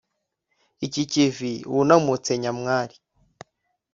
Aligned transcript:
iki 0.85 1.03
kivi 1.11 1.53
wunamutse 1.73 2.31
nyamwari 2.43 2.95